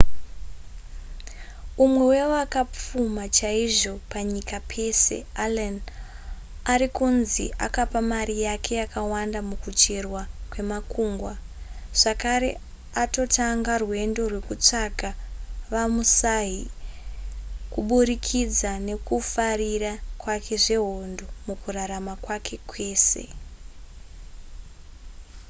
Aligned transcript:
umwe 1.83 2.03
wevakapfuma 2.11 3.23
chaizvo 3.37 3.93
panyika 4.11 4.57
pese 4.71 5.15
allen 5.43 5.75
ari 6.73 6.87
kunzi 6.97 7.45
akapa 7.65 7.99
mari 8.11 8.35
yake 8.47 8.71
yakawanda 8.81 9.39
mukucherwa 9.49 10.21
kwemakungwa 10.51 11.33
zvakare 11.99 12.49
atotanga 13.03 13.73
rwendo 13.83 14.21
rwekutsvaga 14.31 15.09
vamusahi 15.73 16.61
kuburikidza 17.73 18.71
nekufarira 18.87 19.93
kwake 20.21 20.55
zvehondo 20.63 21.25
mukurarama 21.47 22.13
kwake 22.23 22.55
kwese 22.69 23.23